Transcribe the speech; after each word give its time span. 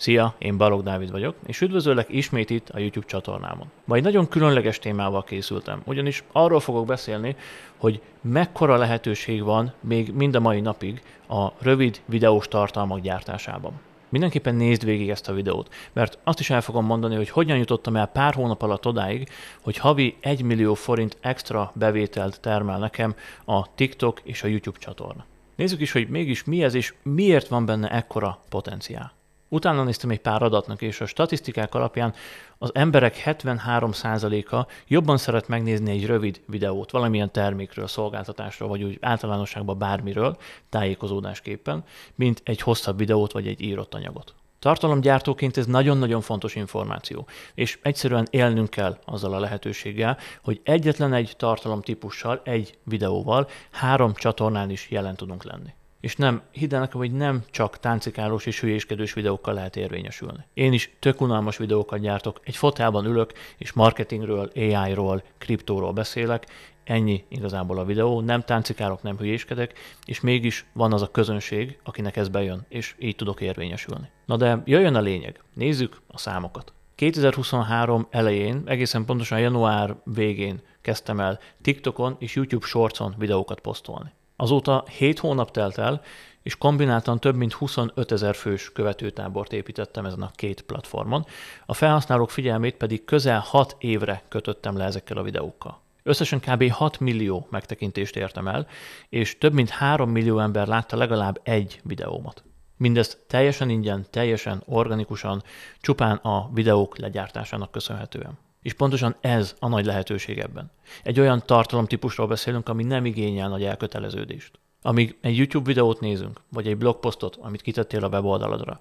Szia, 0.00 0.34
én 0.38 0.56
Balog 0.56 0.82
Dávid 0.82 1.10
vagyok, 1.10 1.34
és 1.46 1.60
üdvözöllek 1.60 2.06
ismét 2.08 2.50
itt 2.50 2.68
a 2.68 2.78
YouTube 2.78 3.06
csatornámon. 3.06 3.70
Ma 3.84 3.94
egy 3.94 4.02
nagyon 4.02 4.28
különleges 4.28 4.78
témával 4.78 5.24
készültem, 5.24 5.82
ugyanis 5.84 6.24
arról 6.32 6.60
fogok 6.60 6.86
beszélni, 6.86 7.36
hogy 7.76 8.00
mekkora 8.20 8.76
lehetőség 8.76 9.42
van 9.42 9.72
még 9.80 10.12
mind 10.12 10.34
a 10.34 10.40
mai 10.40 10.60
napig 10.60 11.02
a 11.28 11.48
rövid 11.58 12.00
videós 12.06 12.48
tartalmak 12.48 13.00
gyártásában. 13.00 13.72
Mindenképpen 14.08 14.54
nézd 14.54 14.84
végig 14.84 15.10
ezt 15.10 15.28
a 15.28 15.32
videót, 15.32 15.74
mert 15.92 16.18
azt 16.24 16.40
is 16.40 16.50
el 16.50 16.60
fogom 16.60 16.84
mondani, 16.84 17.14
hogy 17.14 17.30
hogyan 17.30 17.58
jutottam 17.58 17.96
el 17.96 18.06
pár 18.06 18.34
hónap 18.34 18.62
alatt 18.62 18.86
odáig, 18.86 19.28
hogy 19.62 19.76
havi 19.76 20.16
1 20.20 20.42
millió 20.42 20.74
forint 20.74 21.16
extra 21.20 21.72
bevételt 21.74 22.40
termel 22.40 22.78
nekem 22.78 23.14
a 23.44 23.74
TikTok 23.74 24.20
és 24.24 24.42
a 24.42 24.48
YouTube 24.48 24.78
csatorna. 24.78 25.24
Nézzük 25.56 25.80
is, 25.80 25.92
hogy 25.92 26.08
mégis 26.08 26.44
mi 26.44 26.62
ez 26.62 26.74
és 26.74 26.94
miért 27.02 27.48
van 27.48 27.66
benne 27.66 27.88
ekkora 27.88 28.38
potenciál. 28.48 29.18
Utána 29.52 29.84
néztem 29.84 30.10
egy 30.10 30.20
pár 30.20 30.42
adatnak, 30.42 30.82
és 30.82 31.00
a 31.00 31.06
statisztikák 31.06 31.74
alapján 31.74 32.14
az 32.58 32.70
emberek 32.74 33.22
73%-a 33.24 34.66
jobban 34.86 35.16
szeret 35.16 35.48
megnézni 35.48 35.90
egy 35.90 36.06
rövid 36.06 36.40
videót, 36.46 36.90
valamilyen 36.90 37.32
termékről, 37.32 37.86
szolgáltatásról, 37.86 38.68
vagy 38.68 38.82
úgy 38.82 38.98
általánosságban 39.00 39.78
bármiről, 39.78 40.36
tájékozódásképpen, 40.68 41.84
mint 42.14 42.40
egy 42.44 42.60
hosszabb 42.60 42.98
videót, 42.98 43.32
vagy 43.32 43.46
egy 43.46 43.60
írott 43.60 43.94
anyagot. 43.94 44.34
Tartalomgyártóként 44.58 45.56
ez 45.56 45.66
nagyon-nagyon 45.66 46.20
fontos 46.20 46.54
információ, 46.54 47.26
és 47.54 47.78
egyszerűen 47.82 48.26
élnünk 48.30 48.70
kell 48.70 48.98
azzal 49.04 49.32
a 49.34 49.40
lehetőséggel, 49.40 50.18
hogy 50.42 50.60
egyetlen 50.64 51.12
egy 51.12 51.34
tartalomtípussal, 51.36 52.40
egy 52.44 52.78
videóval 52.84 53.48
három 53.70 54.14
csatornán 54.14 54.70
is 54.70 54.90
jelen 54.90 55.16
tudunk 55.16 55.44
lenni. 55.44 55.74
És 56.00 56.16
nem, 56.16 56.42
hidd 56.52 56.74
el 56.74 56.80
nekem, 56.80 56.98
hogy 56.98 57.12
nem 57.12 57.44
csak 57.50 57.78
táncikálós 57.78 58.46
és 58.46 58.60
hülyéskedős 58.60 59.12
videókkal 59.12 59.54
lehet 59.54 59.76
érvényesülni. 59.76 60.44
Én 60.54 60.72
is 60.72 60.96
tök 60.98 61.20
unalmas 61.20 61.56
videókat 61.56 62.00
gyártok, 62.00 62.40
egy 62.44 62.56
fotelban 62.56 63.04
ülök, 63.04 63.32
és 63.58 63.72
marketingről, 63.72 64.50
AI-ról, 64.54 65.22
kriptóról 65.38 65.92
beszélek, 65.92 66.46
ennyi 66.84 67.24
igazából 67.28 67.78
a 67.78 67.84
videó, 67.84 68.20
nem 68.20 68.42
táncikálok, 68.42 69.02
nem 69.02 69.16
hülyéskedek, 69.16 69.78
és 70.04 70.20
mégis 70.20 70.66
van 70.72 70.92
az 70.92 71.02
a 71.02 71.10
közönség, 71.10 71.78
akinek 71.84 72.16
ez 72.16 72.28
bejön, 72.28 72.66
és 72.68 72.94
így 72.98 73.16
tudok 73.16 73.40
érvényesülni. 73.40 74.10
Na 74.26 74.36
de 74.36 74.62
jöjjön 74.64 74.94
a 74.94 75.00
lényeg, 75.00 75.42
nézzük 75.54 76.00
a 76.06 76.18
számokat. 76.18 76.72
2023 76.94 78.06
elején, 78.10 78.62
egészen 78.64 79.04
pontosan 79.04 79.40
január 79.40 79.96
végén 80.04 80.60
kezdtem 80.80 81.20
el 81.20 81.38
TikTokon 81.62 82.16
és 82.18 82.34
YouTube 82.34 82.66
Shortson 82.66 83.14
videókat 83.18 83.60
posztolni. 83.60 84.12
Azóta 84.40 84.84
7 84.98 85.18
hónap 85.18 85.50
telt 85.50 85.78
el, 85.78 86.02
és 86.42 86.56
kombináltan 86.56 87.20
több 87.20 87.36
mint 87.36 87.52
25 87.52 88.12
ezer 88.12 88.34
fős 88.34 88.72
követőtábort 88.72 89.52
építettem 89.52 90.06
ezen 90.06 90.22
a 90.22 90.30
két 90.34 90.62
platformon, 90.62 91.26
a 91.66 91.74
felhasználók 91.74 92.30
figyelmét 92.30 92.76
pedig 92.76 93.04
közel 93.04 93.40
6 93.40 93.76
évre 93.78 94.22
kötöttem 94.28 94.76
le 94.76 94.84
ezekkel 94.84 95.16
a 95.16 95.22
videókkal. 95.22 95.80
Összesen 96.02 96.40
kb. 96.40 96.70
6 96.70 97.00
millió 97.00 97.46
megtekintést 97.50 98.16
értem 98.16 98.48
el, 98.48 98.66
és 99.08 99.38
több 99.38 99.52
mint 99.52 99.70
3 99.70 100.10
millió 100.10 100.38
ember 100.38 100.66
látta 100.66 100.96
legalább 100.96 101.40
egy 101.42 101.80
videómat. 101.84 102.44
Mindezt 102.76 103.18
teljesen 103.26 103.70
ingyen, 103.70 104.06
teljesen 104.10 104.62
organikusan, 104.66 105.42
csupán 105.80 106.16
a 106.16 106.50
videók 106.52 106.98
legyártásának 106.98 107.70
köszönhetően. 107.70 108.38
És 108.62 108.72
pontosan 108.72 109.16
ez 109.20 109.56
a 109.58 109.68
nagy 109.68 109.84
lehetőség 109.84 110.38
ebben. 110.38 110.70
Egy 111.02 111.20
olyan 111.20 111.42
tartalomtípusról 111.46 112.26
beszélünk, 112.26 112.68
ami 112.68 112.84
nem 112.84 113.04
igényel 113.04 113.48
nagy 113.48 113.64
elköteleződést. 113.64 114.58
Amíg 114.82 115.18
egy 115.20 115.36
YouTube 115.36 115.66
videót 115.66 116.00
nézünk, 116.00 116.40
vagy 116.48 116.66
egy 116.66 116.76
blogposztot, 116.76 117.36
amit 117.40 117.62
kitettél 117.62 118.04
a 118.04 118.08
weboldaladra, 118.08 118.80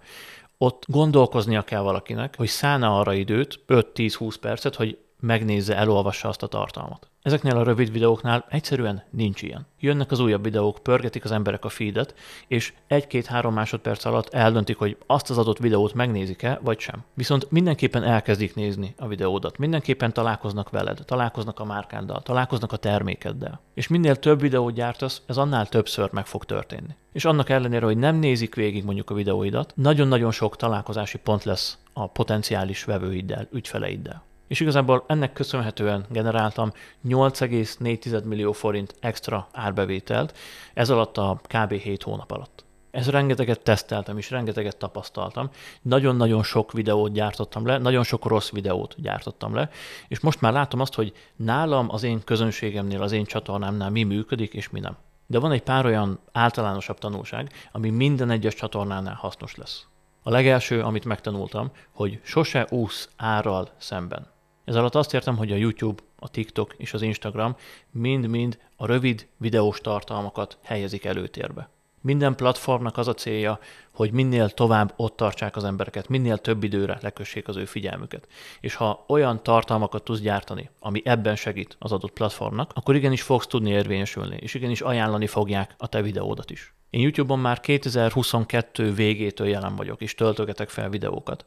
ott 0.58 0.84
gondolkoznia 0.88 1.62
kell 1.62 1.82
valakinek, 1.82 2.36
hogy 2.38 2.48
szállna 2.48 3.00
arra 3.00 3.14
időt, 3.14 3.60
5-10-20 3.68 4.36
percet, 4.42 4.76
hogy 4.76 4.98
megnézze, 5.20 5.76
elolvassa 5.76 6.28
azt 6.28 6.44
a 6.44 6.48
tartalmat. 6.48 7.10
Ezeknél 7.22 7.58
a 7.58 7.64
rövid 7.64 7.92
videóknál 7.92 8.46
egyszerűen 8.50 9.04
nincs 9.10 9.42
ilyen. 9.42 9.68
Jönnek 9.80 10.12
az 10.12 10.20
újabb 10.20 10.44
videók, 10.44 10.80
pörgetik 10.84 11.24
az 11.24 11.32
emberek 11.32 11.66
a 11.66 11.70
feedet, 11.70 12.16
és 12.48 12.74
egy-két-három 12.88 13.54
másodperc 13.54 14.06
alatt 14.06 14.34
eldöntik, 14.34 14.78
hogy 14.78 14.98
azt 15.06 15.30
az 15.30 15.38
adott 15.38 15.58
videót 15.58 15.94
megnézik-e, 15.94 16.60
vagy 16.64 16.80
sem. 16.80 17.04
Viszont 17.14 17.52
mindenképpen 17.52 18.04
elkezdik 18.04 18.56
nézni 18.56 18.94
a 18.98 19.08
videódat, 19.08 19.58
mindenképpen 19.58 20.14
találkoznak 20.14 20.70
veled, 20.70 21.00
találkoznak 21.06 21.60
a 21.60 21.66
márkáddal, 21.66 22.22
találkoznak 22.22 22.72
a 22.72 22.78
termékeddel. 22.78 23.62
És 23.74 23.88
minél 23.88 24.16
több 24.16 24.42
videót 24.42 24.74
gyártasz, 24.74 25.22
ez 25.26 25.38
annál 25.38 25.68
többször 25.68 26.10
meg 26.12 26.26
fog 26.26 26.46
történni. 26.46 26.96
És 27.14 27.26
annak 27.26 27.50
ellenére, 27.50 27.86
hogy 27.86 27.98
nem 27.98 28.16
nézik 28.16 28.56
végig 28.56 28.84
mondjuk 28.84 29.10
a 29.10 29.14
videóidat, 29.14 29.74
nagyon-nagyon 29.76 30.32
sok 30.32 30.56
találkozási 30.56 31.18
pont 31.18 31.44
lesz 31.44 31.78
a 31.94 32.08
potenciális 32.08 32.84
vevőiddel, 32.84 33.48
ügyfeleiddel 33.52 34.28
és 34.50 34.60
igazából 34.60 35.04
ennek 35.08 35.34
köszönhetően 35.34 36.06
generáltam 36.10 36.72
8,4 37.08 38.24
millió 38.24 38.52
forint 38.52 38.96
extra 39.00 39.48
árbevételt 39.54 40.38
ez 40.74 40.90
alatt 40.90 41.18
a 41.18 41.42
kb. 41.48 41.72
7 41.74 42.04
hónap 42.04 42.32
alatt. 42.32 42.66
Ez 42.92 43.10
rengeteget 43.10 43.62
teszteltem 43.62 44.18
és 44.18 44.30
rengeteget 44.30 44.78
tapasztaltam. 44.78 45.50
Nagyon-nagyon 45.82 46.44
sok 46.44 46.72
videót 46.72 47.12
gyártottam 47.12 47.66
le, 47.66 47.78
nagyon 47.78 48.04
sok 48.04 48.26
rossz 48.26 48.52
videót 48.52 48.96
gyártottam 48.98 49.56
le, 49.56 49.70
és 50.08 50.20
most 50.20 50.42
már 50.42 50.54
látom 50.54 50.80
azt, 50.80 50.94
hogy 50.94 51.14
nálam, 51.36 51.90
az 51.90 52.04
én 52.04 52.24
közönségemnél, 52.24 53.02
az 53.02 53.12
én 53.12 53.26
csatornámnál 53.26 53.90
mi 53.90 54.04
működik 54.04 54.54
és 54.54 54.70
mi 54.70 54.80
nem. 54.80 54.98
De 55.28 55.40
van 55.40 55.52
egy 55.52 55.64
pár 55.64 55.86
olyan 55.86 56.20
általánosabb 56.32 56.98
tanulság, 56.98 57.52
ami 57.72 57.90
minden 57.90 58.30
egyes 58.30 58.54
csatornánál 58.54 59.16
hasznos 59.16 59.56
lesz. 59.56 59.86
A 60.24 60.30
legelső, 60.30 60.82
amit 60.82 61.06
megtanultam, 61.06 61.72
hogy 61.92 62.20
sose 62.24 62.68
úsz 62.70 63.10
árral 63.18 63.70
szemben. 63.78 64.28
Ez 64.70 64.76
alatt 64.76 64.96
azt 64.96 65.14
értem, 65.14 65.38
hogy 65.38 65.52
a 65.52 65.56
YouTube, 65.56 66.02
a 66.16 66.30
TikTok 66.30 66.74
és 66.78 66.94
az 66.94 67.02
Instagram 67.02 67.56
mind-mind 67.92 68.58
a 68.76 68.86
rövid 68.86 69.28
videós 69.38 69.82
tartalmakat 69.82 70.58
helyezik 70.62 71.06
előtérbe. 71.06 71.70
Minden 72.02 72.36
platformnak 72.36 72.98
az 72.98 73.08
a 73.08 73.14
célja, 73.14 73.60
hogy 73.94 74.12
minél 74.12 74.50
tovább 74.50 74.94
ott 74.96 75.16
tartsák 75.16 75.56
az 75.56 75.64
embereket, 75.64 76.08
minél 76.08 76.38
több 76.38 76.64
időre 76.64 76.98
lekössék 77.02 77.48
az 77.48 77.56
ő 77.56 77.66
figyelmüket. 77.66 78.28
És 78.60 78.76
ha 78.76 79.06
olyan 79.08 79.44
tartalmakat 79.44 80.04
tudsz 80.04 80.20
gyártani, 80.20 80.70
ami 80.80 81.02
ebben 81.06 81.36
segít 81.36 81.76
az 81.80 81.92
adott 81.92 82.12
platformnak, 82.12 82.72
akkor 82.74 82.96
igenis 82.96 83.22
fogsz 83.22 83.48
tudni 83.48 83.70
érvényesülni, 83.70 84.38
és 84.40 84.54
igenis 84.54 84.82
ajánlani 84.82 85.28
fogják 85.28 85.76
a 85.78 85.88
te 85.88 86.02
videódat 86.02 86.52
is. 86.52 86.74
Én 86.90 87.02
YouTube-on 87.02 87.40
már 87.40 87.60
2022 87.60 88.94
végétől 88.94 89.48
jelen 89.48 89.76
vagyok, 89.76 90.02
és 90.02 90.16
töltögetek 90.16 90.70
fel 90.70 90.90
videókat. 90.90 91.46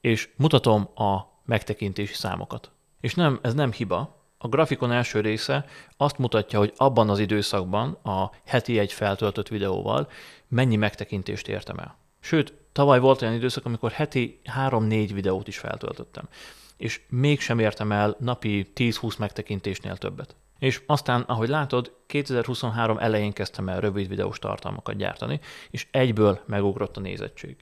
És 0.00 0.28
mutatom 0.36 0.88
a 0.94 1.30
megtekintési 1.50 2.14
számokat. 2.14 2.70
És 3.00 3.14
nem, 3.14 3.38
ez 3.42 3.54
nem 3.54 3.72
hiba. 3.72 4.24
A 4.38 4.48
grafikon 4.48 4.92
első 4.92 5.20
része 5.20 5.64
azt 5.96 6.18
mutatja, 6.18 6.58
hogy 6.58 6.72
abban 6.76 7.08
az 7.08 7.18
időszakban 7.18 7.92
a 8.02 8.30
heti 8.44 8.78
egy 8.78 8.92
feltöltött 8.92 9.48
videóval 9.48 10.08
mennyi 10.48 10.76
megtekintést 10.76 11.48
értem 11.48 11.78
el. 11.78 11.96
Sőt, 12.20 12.52
tavaly 12.72 13.00
volt 13.00 13.22
olyan 13.22 13.34
időszak, 13.34 13.64
amikor 13.64 13.90
heti 13.90 14.40
3-4 14.58 15.10
videót 15.12 15.48
is 15.48 15.58
feltöltöttem, 15.58 16.28
és 16.76 17.00
mégsem 17.08 17.58
értem 17.58 17.92
el 17.92 18.16
napi 18.18 18.72
10-20 18.74 19.18
megtekintésnél 19.18 19.96
többet. 19.96 20.36
És 20.58 20.82
aztán, 20.86 21.20
ahogy 21.20 21.48
látod, 21.48 21.92
2023 22.06 22.98
elején 22.98 23.32
kezdtem 23.32 23.68
el 23.68 23.80
rövid 23.80 24.08
videós 24.08 24.38
tartalmakat 24.38 24.96
gyártani, 24.96 25.40
és 25.70 25.86
egyből 25.90 26.40
megugrott 26.46 26.96
a 26.96 27.00
nézettség. 27.00 27.56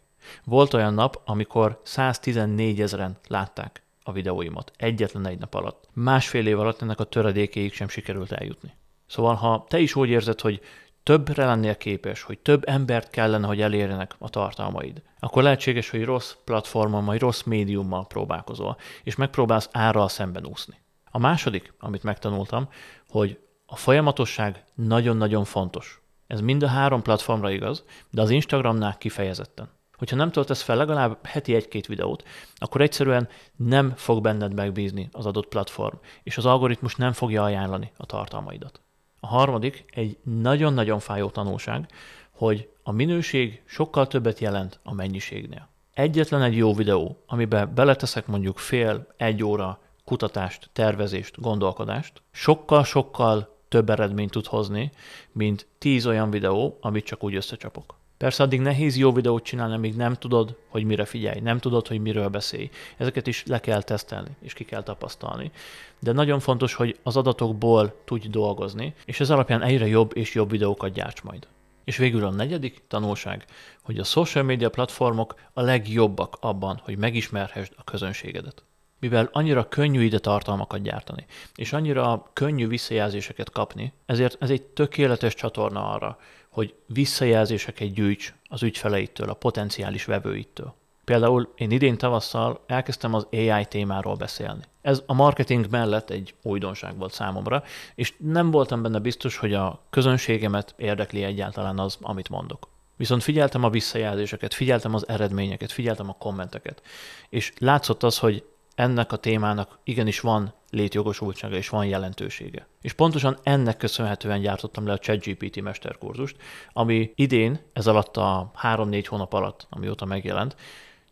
Volt 0.44 0.74
olyan 0.74 0.94
nap, 0.94 1.20
amikor 1.24 1.80
114 1.82 2.80
ezeren 2.80 3.18
látták 3.28 3.82
a 4.02 4.12
videóimat 4.12 4.72
egyetlen 4.76 5.26
egy 5.26 5.38
nap 5.38 5.54
alatt. 5.54 5.88
Másfél 5.92 6.46
év 6.46 6.58
alatt 6.58 6.82
ennek 6.82 7.00
a 7.00 7.04
töredékéig 7.04 7.72
sem 7.72 7.88
sikerült 7.88 8.32
eljutni. 8.32 8.76
Szóval, 9.06 9.34
ha 9.34 9.64
te 9.68 9.78
is 9.78 9.94
úgy 9.94 10.08
érzed, 10.08 10.40
hogy 10.40 10.60
többre 11.02 11.46
lennél 11.46 11.76
képes, 11.76 12.22
hogy 12.22 12.38
több 12.38 12.68
embert 12.68 13.10
kellene, 13.10 13.46
hogy 13.46 13.60
elérjenek 13.60 14.14
a 14.18 14.28
tartalmaid, 14.28 15.02
akkor 15.18 15.42
lehetséges, 15.42 15.90
hogy 15.90 16.04
rossz 16.04 16.34
platformon, 16.44 17.04
vagy 17.04 17.20
rossz 17.20 17.42
médiummal 17.42 18.06
próbálkozol, 18.06 18.76
és 19.02 19.16
megpróbálsz 19.16 19.68
árral 19.72 20.08
szemben 20.08 20.46
úszni. 20.46 20.80
A 21.10 21.18
második, 21.18 21.72
amit 21.78 22.02
megtanultam, 22.02 22.68
hogy 23.08 23.38
a 23.66 23.76
folyamatosság 23.76 24.64
nagyon-nagyon 24.74 25.44
fontos. 25.44 26.02
Ez 26.26 26.40
mind 26.40 26.62
a 26.62 26.68
három 26.68 27.02
platformra 27.02 27.50
igaz, 27.50 27.84
de 28.10 28.22
az 28.22 28.30
Instagramnál 28.30 28.98
kifejezetten 28.98 29.68
hogyha 29.98 30.16
nem 30.16 30.30
töltesz 30.30 30.62
fel 30.62 30.76
legalább 30.76 31.26
heti 31.26 31.54
egy-két 31.54 31.86
videót, 31.86 32.22
akkor 32.54 32.80
egyszerűen 32.80 33.28
nem 33.56 33.92
fog 33.96 34.22
benned 34.22 34.54
megbízni 34.54 35.08
az 35.12 35.26
adott 35.26 35.48
platform, 35.48 35.96
és 36.22 36.36
az 36.36 36.46
algoritmus 36.46 36.96
nem 36.96 37.12
fogja 37.12 37.42
ajánlani 37.42 37.92
a 37.96 38.06
tartalmaidat. 38.06 38.80
A 39.20 39.26
harmadik, 39.26 39.84
egy 39.90 40.18
nagyon-nagyon 40.22 40.98
fájó 40.98 41.28
tanulság, 41.28 41.88
hogy 42.30 42.68
a 42.82 42.92
minőség 42.92 43.62
sokkal 43.66 44.06
többet 44.06 44.38
jelent 44.38 44.80
a 44.82 44.94
mennyiségnél. 44.94 45.68
Egyetlen 45.94 46.42
egy 46.42 46.56
jó 46.56 46.74
videó, 46.74 47.22
amiben 47.26 47.74
beleteszek 47.74 48.26
mondjuk 48.26 48.58
fél, 48.58 49.06
egy 49.16 49.44
óra 49.44 49.80
kutatást, 50.04 50.70
tervezést, 50.72 51.40
gondolkodást, 51.40 52.22
sokkal-sokkal 52.30 53.57
több 53.68 53.90
eredményt 53.90 54.30
tud 54.30 54.46
hozni, 54.46 54.90
mint 55.32 55.66
tíz 55.78 56.06
olyan 56.06 56.30
videó, 56.30 56.78
amit 56.80 57.04
csak 57.04 57.24
úgy 57.24 57.34
összecsapok. 57.34 57.94
Persze 58.18 58.42
addig 58.42 58.60
nehéz 58.60 58.96
jó 58.96 59.12
videót 59.12 59.44
csinálni, 59.44 59.74
amíg 59.74 59.96
nem 59.96 60.14
tudod, 60.14 60.56
hogy 60.68 60.84
mire 60.84 61.04
figyelj, 61.04 61.40
nem 61.40 61.58
tudod, 61.58 61.88
hogy 61.88 62.00
miről 62.00 62.28
beszélj. 62.28 62.70
Ezeket 62.96 63.26
is 63.26 63.46
le 63.46 63.60
kell 63.60 63.82
tesztelni, 63.82 64.30
és 64.40 64.52
ki 64.52 64.64
kell 64.64 64.82
tapasztalni. 64.82 65.50
De 65.98 66.12
nagyon 66.12 66.40
fontos, 66.40 66.74
hogy 66.74 66.98
az 67.02 67.16
adatokból 67.16 68.02
tudj 68.04 68.28
dolgozni, 68.28 68.94
és 69.04 69.20
ez 69.20 69.30
alapján 69.30 69.62
egyre 69.62 69.86
jobb 69.86 70.16
és 70.16 70.34
jobb 70.34 70.50
videókat 70.50 70.92
gyárts 70.92 71.22
majd. 71.22 71.46
És 71.84 71.96
végül 71.96 72.24
a 72.24 72.30
negyedik 72.30 72.82
tanulság, 72.88 73.44
hogy 73.82 73.98
a 73.98 74.04
social 74.04 74.44
media 74.44 74.70
platformok 74.70 75.34
a 75.52 75.60
legjobbak 75.60 76.36
abban, 76.40 76.80
hogy 76.84 76.98
megismerhessd 76.98 77.72
a 77.76 77.84
közönségedet. 77.84 78.67
Mivel 79.00 79.28
annyira 79.32 79.68
könnyű 79.68 80.02
ide 80.02 80.18
tartalmakat 80.18 80.82
gyártani, 80.82 81.26
és 81.54 81.72
annyira 81.72 82.30
könnyű 82.32 82.66
visszajelzéseket 82.66 83.50
kapni, 83.50 83.92
ezért 84.06 84.42
ez 84.42 84.50
egy 84.50 84.62
tökéletes 84.62 85.34
csatorna 85.34 85.90
arra, 85.90 86.18
hogy 86.48 86.74
visszajelzéseket 86.86 87.92
gyűjts 87.92 88.34
az 88.48 88.62
ügyfeleitől, 88.62 89.30
a 89.30 89.34
potenciális 89.34 90.04
vevőittől. 90.04 90.74
Például 91.04 91.52
én 91.56 91.70
idén 91.70 91.98
tavasszal 91.98 92.64
elkezdtem 92.66 93.14
az 93.14 93.26
AI 93.32 93.64
témáról 93.68 94.14
beszélni. 94.14 94.62
Ez 94.80 95.02
a 95.06 95.14
marketing 95.14 95.66
mellett 95.70 96.10
egy 96.10 96.34
újdonság 96.42 96.96
volt 96.96 97.12
számomra, 97.12 97.62
és 97.94 98.14
nem 98.18 98.50
voltam 98.50 98.82
benne 98.82 98.98
biztos, 98.98 99.36
hogy 99.36 99.54
a 99.54 99.80
közönségemet 99.90 100.74
érdekli 100.76 101.22
egyáltalán 101.22 101.78
az, 101.78 101.98
amit 102.00 102.28
mondok. 102.28 102.68
Viszont 102.96 103.22
figyeltem 103.22 103.64
a 103.64 103.70
visszajelzéseket, 103.70 104.54
figyeltem 104.54 104.94
az 104.94 105.08
eredményeket, 105.08 105.72
figyeltem 105.72 106.08
a 106.08 106.16
kommenteket, 106.18 106.82
és 107.28 107.52
látszott 107.58 108.02
az, 108.02 108.18
hogy 108.18 108.44
ennek 108.78 109.12
a 109.12 109.16
témának 109.16 109.78
igenis 109.84 110.20
van 110.20 110.54
létjogosultsága 110.70 111.56
és 111.56 111.68
van 111.68 111.86
jelentősége. 111.86 112.66
És 112.80 112.92
pontosan 112.92 113.38
ennek 113.42 113.76
köszönhetően 113.76 114.40
gyártottam 114.40 114.86
le 114.86 114.92
a 114.92 114.98
ChatGPT 114.98 115.60
mesterkurzust, 115.60 116.36
ami 116.72 117.12
idén, 117.14 117.60
ez 117.72 117.86
alatt 117.86 118.16
a 118.16 118.50
3-4 118.62 119.04
hónap 119.08 119.32
alatt, 119.32 119.66
amióta 119.70 120.04
megjelent, 120.04 120.56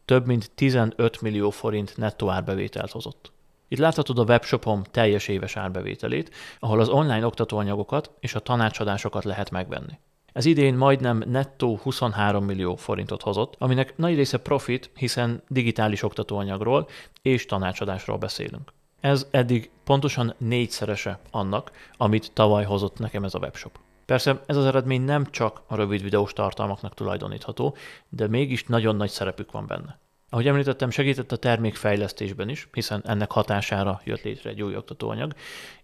több 0.05 0.27
mint 0.27 0.51
15 0.55 1.21
millió 1.21 1.51
forint 1.51 1.97
nettó 1.97 2.29
árbevételt 2.29 2.91
hozott. 2.91 3.33
Itt 3.69 3.79
láthatod 3.79 4.19
a 4.19 4.25
webshopom 4.25 4.83
teljes 4.83 5.29
éves 5.29 5.57
árbevételét, 5.57 6.35
ahol 6.59 6.81
az 6.81 6.89
online 6.89 7.27
oktatóanyagokat 7.27 8.11
és 8.21 8.35
a 8.35 8.41
tanácsadásokat 8.41 9.25
lehet 9.25 9.51
megvenni. 9.51 9.99
Ez 10.37 10.45
idén 10.45 10.75
majdnem 10.75 11.23
nettó 11.27 11.79
23 11.83 12.45
millió 12.45 12.77
forintot 12.77 13.23
hozott, 13.23 13.55
aminek 13.59 13.97
nagy 13.97 14.15
része 14.15 14.39
profit, 14.39 14.91
hiszen 14.95 15.43
digitális 15.49 16.03
oktatóanyagról 16.03 16.89
és 17.23 17.47
tanácsadásról 17.47 18.17
beszélünk. 18.17 18.73
Ez 19.01 19.27
eddig 19.31 19.71
pontosan 19.85 20.35
négyszerese 20.39 21.19
annak, 21.31 21.71
amit 21.97 22.31
tavaly 22.33 22.65
hozott 22.65 22.99
nekem 22.99 23.25
ez 23.25 23.35
a 23.35 23.39
webshop. 23.39 23.79
Persze 24.07 24.43
ez 24.47 24.57
az 24.57 24.65
eredmény 24.65 25.03
nem 25.03 25.31
csak 25.31 25.63
a 25.67 25.77
rövid 25.77 26.03
videós 26.03 26.33
tartalmaknak 26.33 26.95
tulajdonítható, 26.95 27.77
de 28.09 28.29
mégis 28.29 28.65
nagyon 28.65 28.97
nagy 28.97 29.11
szerepük 29.11 29.53
van 29.53 29.67
benne. 29.67 29.99
Ahogy 30.37 30.49
említettem, 30.49 30.91
segített 30.91 31.33
a 31.33 31.37
termékfejlesztésben 31.37 32.49
is, 32.49 32.69
hiszen 32.73 33.03
ennek 33.07 33.31
hatására 33.31 34.01
jött 34.05 34.23
létre 34.23 34.51
egy 34.51 34.63
új 34.63 34.77
oktatóanyag, 34.77 35.35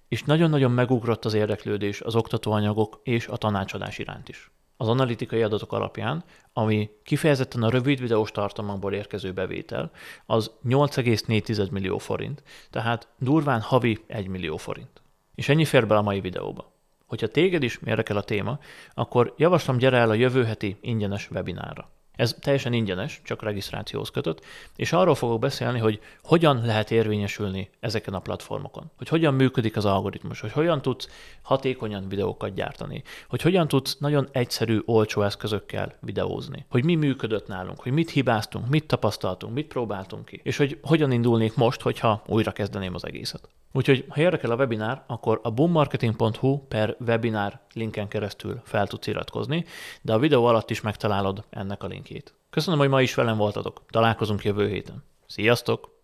és 0.08 0.22
nagyon-nagyon 0.22 0.70
megugrott 0.70 1.24
az 1.24 1.34
érdeklődés 1.34 2.00
az 2.00 2.14
oktatóanyagok 2.14 3.00
és 3.02 3.26
a 3.26 3.36
tanácsadás 3.36 3.98
iránt 3.98 4.28
is. 4.28 4.50
Az 4.76 4.88
analitikai 4.88 5.42
adatok 5.42 5.72
alapján, 5.72 6.24
ami 6.52 6.90
kifejezetten 7.02 7.62
a 7.62 7.70
rövid 7.70 8.00
videós 8.00 8.30
tartalmakból 8.30 8.92
érkező 8.92 9.32
bevétel, 9.32 9.90
az 10.26 10.50
8,4 10.68 11.70
millió 11.70 11.98
forint, 11.98 12.42
tehát 12.70 13.08
durván 13.18 13.60
havi 13.60 14.04
1 14.06 14.28
millió 14.28 14.56
forint. 14.56 15.02
És 15.34 15.48
ennyi 15.48 15.64
fér 15.64 15.86
bele 15.86 16.00
a 16.00 16.02
mai 16.02 16.20
videóba. 16.20 16.72
Hogyha 17.06 17.28
téged 17.28 17.62
is 17.62 17.78
érdekel 17.84 18.16
a 18.16 18.22
téma, 18.22 18.58
akkor 18.94 19.34
javaslom 19.36 19.76
gyere 19.76 19.96
el 19.96 20.10
a 20.10 20.14
jövő 20.14 20.44
heti 20.44 20.76
ingyenes 20.80 21.30
webinárra. 21.30 21.90
Ez 22.16 22.36
teljesen 22.40 22.72
ingyenes, 22.72 23.20
csak 23.24 23.42
regisztrációhoz 23.42 24.10
kötött, 24.10 24.44
és 24.76 24.92
arról 24.92 25.14
fogok 25.14 25.40
beszélni, 25.40 25.78
hogy 25.78 26.00
hogyan 26.22 26.64
lehet 26.64 26.90
érvényesülni 26.90 27.70
ezeken 27.80 28.14
a 28.14 28.20
platformokon, 28.20 28.90
hogy 28.96 29.08
hogyan 29.08 29.34
működik 29.34 29.76
az 29.76 29.84
algoritmus, 29.84 30.40
hogy 30.40 30.52
hogyan 30.52 30.82
tudsz 30.82 31.08
hatékonyan 31.42 32.08
videókat 32.08 32.54
gyártani, 32.54 33.02
hogy 33.28 33.42
hogyan 33.42 33.68
tudsz 33.68 33.96
nagyon 33.98 34.28
egyszerű, 34.32 34.80
olcsó 34.84 35.22
eszközökkel 35.22 35.94
videózni, 36.00 36.66
hogy 36.68 36.84
mi 36.84 36.94
működött 36.94 37.46
nálunk, 37.46 37.80
hogy 37.80 37.92
mit 37.92 38.10
hibáztunk, 38.10 38.68
mit 38.68 38.86
tapasztaltunk, 38.86 39.54
mit 39.54 39.66
próbáltunk 39.66 40.24
ki, 40.24 40.40
és 40.42 40.56
hogy 40.56 40.78
hogyan 40.82 41.12
indulnék 41.12 41.54
most, 41.54 41.80
hogyha 41.80 42.22
újra 42.26 42.52
kezdeném 42.52 42.94
az 42.94 43.06
egészet. 43.06 43.48
Úgyhogy, 43.72 44.04
ha 44.08 44.20
érdekel 44.20 44.50
a 44.50 44.56
webinár, 44.56 45.02
akkor 45.06 45.40
a 45.42 45.50
boommarketing.hu 45.50 46.58
per 46.58 46.96
webinár 47.06 47.60
linken 47.72 48.08
keresztül 48.08 48.60
fel 48.64 48.86
tudsz 48.86 49.06
iratkozni, 49.06 49.64
de 50.02 50.12
a 50.12 50.18
videó 50.18 50.44
alatt 50.44 50.70
is 50.70 50.80
megtalálod 50.80 51.44
ennek 51.50 51.82
a 51.82 51.86
linkjét. 52.02 52.34
Köszönöm, 52.50 52.78
hogy 52.78 52.88
ma 52.88 53.02
is 53.02 53.14
velem 53.14 53.36
voltatok. 53.36 53.82
Találkozunk 53.90 54.44
jövő 54.44 54.68
héten. 54.68 55.04
Sziasztok! 55.26 55.91